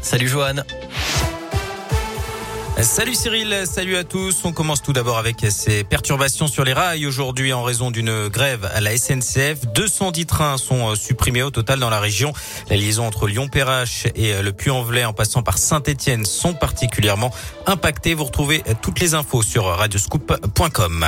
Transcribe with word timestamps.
Salut 0.00 0.32
Johan. 0.32 0.64
Salut 2.82 3.14
Cyril, 3.14 3.64
salut 3.64 3.96
à 3.96 4.04
tous. 4.04 4.44
On 4.44 4.52
commence 4.52 4.82
tout 4.82 4.92
d'abord 4.92 5.18
avec 5.18 5.44
ces 5.50 5.82
perturbations 5.82 6.46
sur 6.46 6.62
les 6.62 6.72
rails 6.72 7.06
aujourd'hui 7.06 7.52
en 7.52 7.64
raison 7.64 7.90
d'une 7.90 8.28
grève 8.28 8.70
à 8.72 8.80
la 8.80 8.96
SNCF. 8.96 9.66
210 9.74 10.26
trains 10.26 10.58
sont 10.58 10.90
euh, 10.90 10.94
supprimés 10.94 11.42
au 11.42 11.50
total 11.50 11.80
dans 11.80 11.90
la 11.90 11.98
région. 11.98 12.32
La 12.70 12.76
liaison 12.76 13.04
entre 13.04 13.26
Lyon-Perrache 13.26 14.06
et 14.14 14.32
euh, 14.32 14.42
le 14.42 14.52
Puy-en-Velay 14.52 15.04
en 15.04 15.12
passant 15.12 15.42
par 15.42 15.58
Saint-Etienne 15.58 16.24
sont 16.24 16.54
particulièrement 16.54 17.32
impactées. 17.66 18.14
Vous 18.14 18.24
retrouvez 18.24 18.62
euh, 18.68 18.74
toutes 18.80 19.00
les 19.00 19.14
infos 19.14 19.42
sur 19.42 19.64
radioscoop.com. 19.64 21.06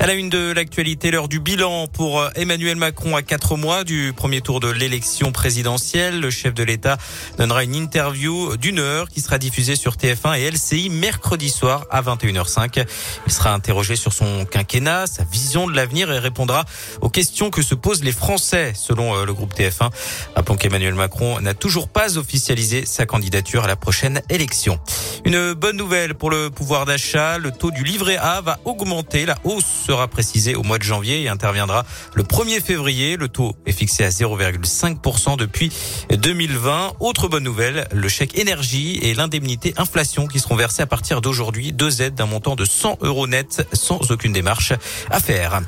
À 0.00 0.06
la 0.08 0.14
une 0.14 0.28
de 0.28 0.50
l'actualité, 0.50 1.12
l'heure 1.12 1.28
du 1.28 1.38
bilan 1.38 1.86
pour 1.86 2.28
Emmanuel 2.34 2.74
Macron 2.74 3.14
à 3.14 3.22
quatre 3.22 3.56
mois 3.56 3.84
du 3.84 4.12
premier 4.14 4.40
tour 4.40 4.58
de 4.58 4.68
l'élection 4.68 5.30
présidentielle. 5.30 6.18
Le 6.18 6.30
chef 6.30 6.52
de 6.52 6.64
l'État 6.64 6.98
donnera 7.38 7.62
une 7.62 7.76
interview 7.76 8.56
d'une 8.56 8.80
heure 8.80 9.08
qui 9.08 9.20
sera 9.20 9.38
diffusée 9.38 9.76
sur 9.76 9.94
TF1 9.94 10.36
et 10.40 10.50
LCI 10.50 10.90
mercredi 11.04 11.50
soir 11.50 11.84
à 11.90 12.00
21h05. 12.00 12.86
Il 13.26 13.32
sera 13.32 13.52
interrogé 13.52 13.94
sur 13.94 14.14
son 14.14 14.46
quinquennat, 14.46 15.06
sa 15.06 15.22
vision 15.24 15.66
de 15.66 15.76
l'avenir 15.76 16.10
et 16.10 16.18
répondra 16.18 16.64
aux 17.02 17.10
questions 17.10 17.50
que 17.50 17.60
se 17.60 17.74
posent 17.74 18.02
les 18.02 18.10
Français, 18.10 18.72
selon 18.74 19.14
euh, 19.14 19.26
le 19.26 19.34
groupe 19.34 19.52
TF1. 19.52 19.90
Rappelons 20.34 20.56
qu'Emmanuel 20.56 20.94
Macron 20.94 21.42
n'a 21.42 21.52
toujours 21.52 21.88
pas 21.88 22.16
officialisé 22.16 22.86
sa 22.86 23.04
candidature 23.04 23.64
à 23.64 23.66
la 23.66 23.76
prochaine 23.76 24.22
élection. 24.30 24.80
Une 25.26 25.52
bonne 25.52 25.76
nouvelle 25.76 26.14
pour 26.14 26.30
le 26.30 26.48
pouvoir 26.48 26.86
d'achat. 26.86 27.36
Le 27.36 27.50
taux 27.50 27.70
du 27.70 27.84
livret 27.84 28.16
A 28.16 28.40
va 28.40 28.58
augmenter. 28.64 29.26
La 29.26 29.36
hausse 29.44 29.66
sera 29.86 30.08
précisée 30.08 30.54
au 30.54 30.62
mois 30.62 30.78
de 30.78 30.84
janvier 30.84 31.20
et 31.20 31.28
interviendra 31.28 31.84
le 32.14 32.22
1er 32.22 32.62
février. 32.62 33.18
Le 33.18 33.28
taux 33.28 33.54
est 33.66 33.72
fixé 33.72 34.04
à 34.04 34.08
0,5% 34.08 35.36
depuis 35.36 35.70
2020. 36.08 36.94
Autre 37.00 37.28
bonne 37.28 37.44
nouvelle, 37.44 37.86
le 37.92 38.08
chèque 38.08 38.38
énergie 38.38 39.00
et 39.02 39.12
l'indemnité 39.12 39.74
inflation 39.76 40.26
qui 40.26 40.40
seront 40.40 40.56
versés 40.56 40.80
à 40.80 40.86
partir 40.86 40.93
d'aujourd'hui 41.20 41.72
deux 41.72 42.02
aides 42.02 42.14
d'un 42.14 42.26
montant 42.26 42.54
de 42.54 42.64
100 42.64 42.98
euros 43.02 43.26
net 43.26 43.66
sans 43.72 44.10
aucune 44.10 44.32
démarche 44.32 44.72
à 45.10 45.20
faire. 45.20 45.60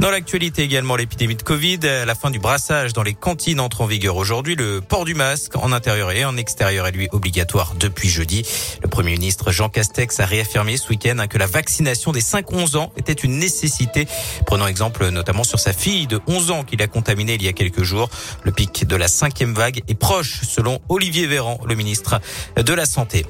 Dans 0.00 0.10
l'actualité 0.10 0.62
également, 0.62 0.96
l'épidémie 0.96 1.36
de 1.36 1.42
Covid, 1.42 1.78
la 1.82 2.14
fin 2.14 2.30
du 2.30 2.38
brassage 2.38 2.92
dans 2.92 3.02
les 3.02 3.14
cantines 3.14 3.60
entre 3.60 3.82
en 3.82 3.86
vigueur 3.86 4.16
aujourd'hui. 4.16 4.56
Le 4.56 4.80
port 4.80 5.04
du 5.04 5.14
masque 5.14 5.56
en 5.56 5.72
intérieur 5.72 6.10
et 6.10 6.24
en 6.24 6.36
extérieur 6.36 6.86
est 6.86 6.92
lui 6.92 7.08
obligatoire 7.12 7.74
depuis 7.78 8.08
jeudi. 8.08 8.44
Le 8.82 8.88
Premier 8.88 9.12
ministre 9.12 9.52
Jean 9.52 9.68
Castex 9.68 10.18
a 10.20 10.26
réaffirmé 10.26 10.76
ce 10.76 10.88
week-end 10.88 11.26
que 11.28 11.38
la 11.38 11.46
vaccination 11.46 12.12
des 12.12 12.22
5-11 12.22 12.76
ans 12.76 12.92
était 12.96 13.12
une 13.12 13.38
nécessité. 13.38 14.06
Prenant 14.46 14.66
exemple 14.66 15.08
notamment 15.10 15.44
sur 15.44 15.60
sa 15.60 15.72
fille 15.72 16.06
de 16.06 16.20
11 16.26 16.50
ans 16.50 16.64
qu'il 16.64 16.82
a 16.82 16.88
contaminée 16.88 17.34
il 17.34 17.42
y 17.42 17.48
a 17.48 17.52
quelques 17.52 17.82
jours. 17.82 18.10
Le 18.42 18.52
pic 18.52 18.86
de 18.86 18.96
la 18.96 19.08
cinquième 19.08 19.54
vague 19.54 19.82
est 19.88 19.94
proche 19.94 20.40
selon 20.42 20.80
Olivier 20.88 21.26
Véran, 21.26 21.60
le 21.66 21.74
ministre 21.74 22.20
de 22.56 22.72
la 22.72 22.86
Santé. 22.86 23.24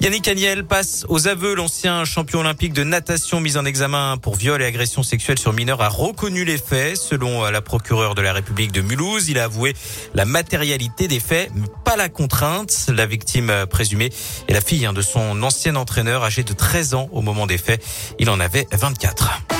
Yannick 0.00 0.28
Agnel 0.28 0.64
passe 0.64 1.04
aux 1.08 1.26
aveux. 1.26 1.56
L'ancien 1.56 2.04
champion 2.04 2.40
olympique 2.40 2.72
de 2.72 2.84
natation 2.84 3.40
mis 3.40 3.56
en 3.56 3.64
examen 3.64 4.16
pour 4.16 4.36
viol 4.36 4.62
et 4.62 4.64
agression 4.64 5.02
sexuelle 5.02 5.38
sur 5.38 5.52
mineur 5.52 5.82
a 5.82 5.88
reconnu 5.88 6.44
les 6.44 6.56
faits. 6.56 6.96
Selon 6.96 7.44
la 7.50 7.60
procureure 7.60 8.14
de 8.14 8.22
la 8.22 8.32
République 8.32 8.70
de 8.70 8.80
Mulhouse, 8.80 9.28
il 9.28 9.40
a 9.40 9.44
avoué 9.44 9.74
la 10.14 10.24
matérialité 10.24 11.08
des 11.08 11.18
faits, 11.18 11.50
mais 11.54 11.66
pas 11.84 11.96
la 11.96 12.08
contrainte. 12.08 12.86
La 12.94 13.06
victime 13.06 13.52
présumée 13.68 14.10
est 14.46 14.52
la 14.52 14.60
fille 14.60 14.88
de 14.94 15.02
son 15.02 15.42
ancien 15.42 15.74
entraîneur 15.74 16.22
âgé 16.22 16.44
de 16.44 16.52
13 16.52 16.94
ans 16.94 17.08
au 17.10 17.20
moment 17.20 17.46
des 17.46 17.58
faits. 17.58 17.84
Il 18.20 18.30
en 18.30 18.38
avait 18.38 18.68
24. 18.70 19.57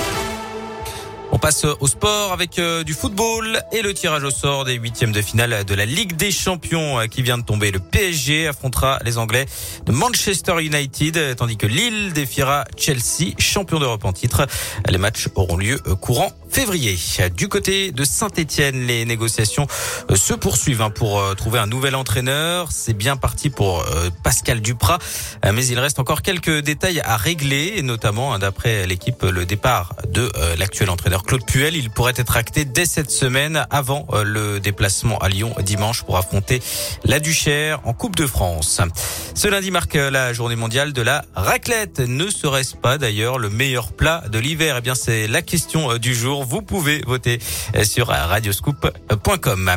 On 1.31 1.39
passe 1.39 1.65
au 1.65 1.87
sport 1.87 2.33
avec 2.33 2.59
euh, 2.59 2.85
du 2.85 2.95
football 2.95 3.63
et 3.73 3.83
le 3.83 3.93
tirage 3.93 4.25
au 4.25 4.31
sort 4.31 4.65
des 4.65 4.75
huitièmes 4.75 5.13
de 5.13 5.21
finale 5.21 5.65
de 5.65 5.75
la 5.75 5.85
Ligue 5.85 6.17
des 6.17 6.31
Champions 6.31 6.99
euh, 6.99 7.07
qui 7.07 7.21
vient 7.21 7.37
de 7.37 7.43
tomber. 7.43 7.71
Le 7.71 7.81
PSG 7.81 8.49
affrontera 8.49 8.99
les 9.05 9.19
Anglais 9.19 9.45
de 9.85 9.93
Manchester 9.93 10.55
United, 10.65 11.37
tandis 11.37 11.59
que 11.59 11.67
Lille 11.67 12.15
défiera 12.15 12.65
Chelsea, 12.79 13.35
champion 13.39 13.79
d'Europe 13.79 14.07
en 14.07 14.15
titre. 14.15 14.47
Les 14.89 14.97
matchs 14.97 15.29
auront 15.35 15.59
lieu 15.59 15.79
euh, 15.87 15.95
courant 15.97 16.33
février. 16.59 16.99
Du 17.37 17.47
côté 17.47 17.93
de 17.93 18.03
Saint-Etienne, 18.03 18.85
les 18.85 19.05
négociations 19.05 19.69
se 20.13 20.35
poursuivent 20.35 20.83
hein, 20.83 20.91
pour 20.91 21.23
trouver 21.37 21.61
un 21.61 21.69
nouvel 21.69 21.95
entraîneur. 21.95 22.73
C'est 22.73 22.95
bien 22.95 23.17
parti 23.17 23.49
pour 23.49 23.85
Pascal 24.25 24.61
Duprat, 24.61 24.99
mais 25.53 25.65
il 25.67 25.79
reste 25.79 26.01
encore 26.01 26.21
quelques 26.21 26.59
détails 26.59 27.01
à 27.05 27.17
régler, 27.17 27.81
notamment 27.83 28.35
hein, 28.35 28.41
d'après 28.41 28.89
l'équipe 28.89 29.23
le 29.23 29.47
départ 29.47 29.95
de 30.09 30.33
l'actuel 30.59 30.91
entraîneur 30.91 31.23
Claude 31.23 31.47
Puel. 31.47 31.77
Il 31.77 31.91
pourrait 31.91 32.15
être 32.17 32.37
acté 32.37 32.65
dès 32.65 32.87
cette 32.87 33.13
semaine 33.13 33.65
avant 33.71 34.09
euh, 34.13 34.25
le 34.25 34.59
déplacement 34.59 35.19
à 35.19 35.29
Lyon 35.29 35.55
dimanche 35.63 36.03
pour 36.03 36.17
affronter 36.17 36.61
la 37.05 37.21
Duchère 37.21 37.81
en 37.85 37.93
Coupe 37.93 38.17
de 38.17 38.27
France. 38.27 38.81
Ce 39.35 39.47
lundi 39.47 39.71
marque 39.71 39.95
la 39.95 40.33
journée 40.33 40.57
mondiale 40.57 40.93
de 40.93 41.03
la 41.03 41.25
raclette. 41.37 42.01
Ne 42.01 42.29
serait-ce 42.29 42.75
pas 42.75 42.99
d'ailleurs 42.99 43.39
le 43.39 43.49
meilleur 43.49 43.93
plat 43.93 44.25
de 44.29 44.41
l'hiver? 44.41 44.77
Eh 44.79 44.81
bien, 44.81 44.97
c'est 44.97 45.29
la 45.29 45.43
question 45.43 45.93
euh, 45.93 45.99
du 45.99 46.17
jour. 46.17 46.48
Vous 46.49 46.63
pouvez 46.63 47.03
voter 47.07 47.39
euh, 47.77 47.85
sur 47.85 48.09
radioscoop.com. 48.09 49.71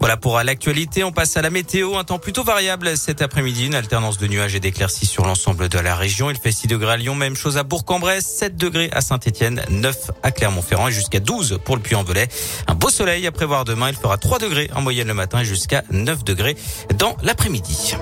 Voilà 0.00 0.16
pour 0.16 0.40
l'actualité. 0.40 1.04
On 1.04 1.12
passe 1.12 1.36
à 1.36 1.42
la 1.42 1.50
météo. 1.50 1.98
Un 1.98 2.04
temps 2.04 2.18
plutôt 2.18 2.42
variable 2.42 2.96
cet 2.96 3.20
après-midi. 3.20 3.66
Une 3.66 3.74
alternance 3.74 4.16
de 4.16 4.26
nuages 4.26 4.54
et 4.54 4.60
d'éclaircies 4.60 5.04
sur 5.04 5.26
l'ensemble 5.26 5.68
de 5.68 5.78
la 5.78 5.94
région. 5.94 6.30
Il 6.30 6.38
fait 6.38 6.50
6 6.50 6.66
degrés 6.66 6.92
à 6.92 6.96
Lyon. 6.96 7.14
Même 7.14 7.36
chose 7.36 7.58
à 7.58 7.62
Bourg-en-Bresse. 7.62 8.24
7 8.24 8.56
degrés 8.56 8.88
à 8.92 9.02
Saint-Etienne. 9.02 9.62
9 9.68 10.12
à 10.22 10.30
Clermont-Ferrand 10.30 10.88
et 10.88 10.92
jusqu'à 10.92 11.20
12 11.20 11.58
pour 11.62 11.76
le 11.76 11.82
Puy-en-Velay. 11.82 12.28
Un 12.68 12.74
beau 12.74 12.88
soleil 12.88 13.26
à 13.26 13.32
prévoir 13.32 13.66
demain. 13.66 13.90
Il 13.90 13.96
fera 13.96 14.16
3 14.16 14.38
degrés 14.38 14.70
en 14.74 14.80
moyenne 14.80 15.08
le 15.08 15.14
matin 15.14 15.40
et 15.40 15.44
jusqu'à 15.44 15.84
9 15.90 16.24
degrés 16.24 16.56
dans 16.96 17.18
l'après-midi. 17.22 17.96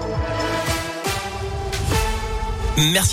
Merci. 2.76 3.10